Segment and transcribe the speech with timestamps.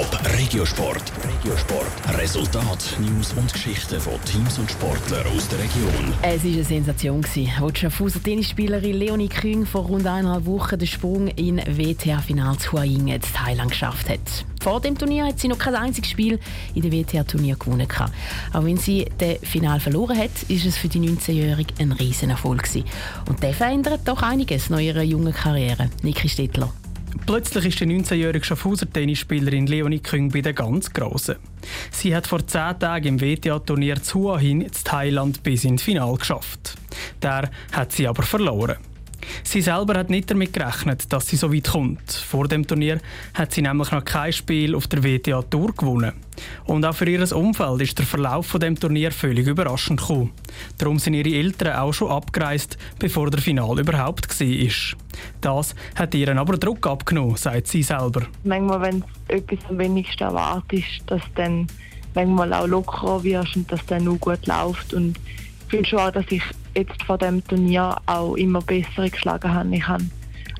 [0.00, 1.12] Top Regiosport.
[1.28, 2.18] Regiosport.
[2.18, 6.14] Resultat, News und Geschichten von Teams und Sportlern aus der Region.
[6.22, 10.88] Es war eine Sensation, als die Schaffhauser Tennisspielerin Leonie Küng vor rund eineinhalb Wochen den
[10.88, 14.20] Sprung in WTA-Final zu Huayin in Thailand geschafft hat.
[14.62, 16.40] Vor dem Turnier hat sie noch kein einziges Spiel
[16.74, 17.86] in dem WTA-Turnier gewonnen.
[18.54, 22.66] Auch wenn sie das Final verloren hat, ist es für die 19-Jährige ein Riesenerfolg.
[23.28, 25.90] Und der verändert doch einiges in ihrer jungen Karriere.
[26.02, 26.72] Niki Stettler.
[27.26, 31.36] Plötzlich ist die 19-jährige Schaffhauser Tennisspielerin Leonie Küng bei den ganz Grossen.
[31.90, 36.16] Sie hat vor zehn Tagen im WTA-Turnier zu Hua hin in Thailand bis ins Finale
[36.16, 36.76] geschafft.
[37.22, 38.76] Der hat sie aber verloren.
[39.42, 42.12] Sie selber hat nicht damit gerechnet, dass sie so weit kommt.
[42.12, 43.00] Vor dem Turnier
[43.34, 46.12] hat sie nämlich noch kein Spiel auf der WTA Tour gewonnen.
[46.64, 50.32] Und auch für ihr Umfeld ist der Verlauf von dem Turnier völlig überraschend gekommen.
[50.78, 54.96] Darum sind ihre Eltern auch schon abgereist, bevor der Final überhaupt war.
[55.40, 58.22] Das hat ihren aber Druck abgenommen, sagt sie selber.
[58.44, 61.66] Manchmal, wenn du etwas am wenigsten erwartest, dass dann
[62.14, 64.94] manchmal auch lockerer wirst und dass dann auch gut läuft.
[64.94, 66.42] Und ich finde schon, dass ich
[66.74, 69.74] jetzt vor dem Turnier auch immer bessere geschlagen habe.
[69.74, 70.04] Ich habe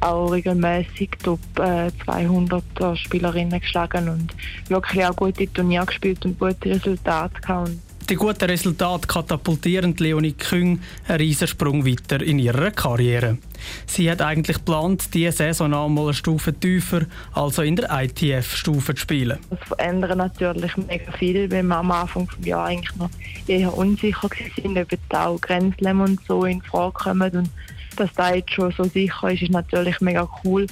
[0.00, 2.62] auch regelmäßig Top äh, 200
[2.94, 4.34] Spielerinnen geschlagen und
[4.68, 7.70] wirklich auch gute Turniere gespielt und gute Resultate gehabt.
[8.08, 13.38] Die guten Resultate katapultieren Leonie Küng einen Riesensprung weiter in ihrer Karriere.
[13.84, 19.00] Sie hat eigentlich geplant, diese Saison einmal eine Stufe tiefer, also in der ITF-Stufe zu
[19.00, 19.40] spielen.
[19.50, 23.10] Das verändert natürlich mega viel, weil wir am Anfang des Jahres eigentlich noch
[23.48, 27.36] eher unsicher waren, ob auch Grenzlem und so in Frage kommen.
[27.36, 27.50] Und
[27.96, 30.68] dass das jetzt schon so sicher ist, ist natürlich mega cool.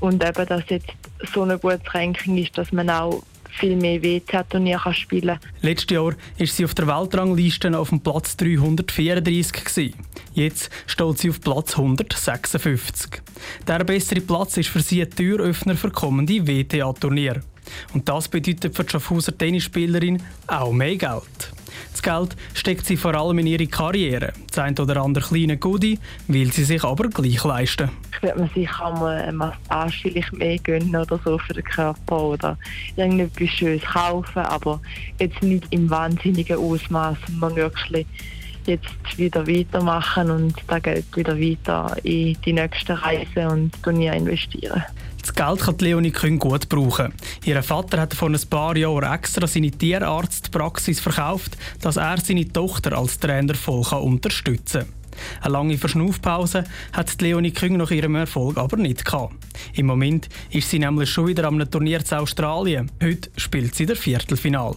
[0.00, 0.88] Und eben, dass jetzt
[1.34, 3.22] so ein gutes Ranking ist, dass man auch
[3.52, 5.50] viel mehr WTA-Turnier spielen kann.
[5.62, 9.64] Letztes Jahr war sie auf der Weltrangliste auf dem Platz 334.
[9.64, 9.94] Gewesen.
[10.34, 13.22] Jetzt steht sie auf Platz 156.
[13.66, 17.42] Der bessere Platz ist für sie ein Türöffner für kommende WTA-Turnier.
[17.92, 21.52] Und das bedeutet für die Schaffhauser Tennisspielerin auch mehr Geld.
[21.92, 24.32] Das Geld steckt sie vor allem in ihre Karriere.
[24.48, 25.98] Das ein oder andere kleine Goodie
[26.28, 27.90] will sie sich aber gleich leisten.
[28.12, 32.22] Ich würde mir sicher mal eine Massage vielleicht mehr gönnen oder so für den Körper
[32.22, 32.58] oder
[32.96, 34.80] irgendetwas Schönes kaufen, aber
[35.18, 37.16] jetzt nicht im wahnsinnigen Ausmaß.
[37.38, 38.06] Man wirklich
[38.66, 44.82] jetzt wieder weitermachen und das Geld wieder weiter in die nächsten Reisen und Turnier investieren.
[45.20, 47.12] Das Geld kann Leonie Kühn gut brauchen.
[47.44, 52.96] Ihr Vater hat vor ein paar Jahren extra seine Tierarztpraxis verkauft, dass er seine Tochter
[52.96, 55.00] als Trainer voll unterstützen kann.
[55.42, 59.34] Eine lange Verschnaufpause hat Leonie Küng nach ihrem Erfolg aber nicht gehabt.
[59.74, 62.90] Im Moment ist sie nämlich schon wieder am Turnier zu Australien.
[63.02, 64.76] Heute spielt sie der Viertelfinal.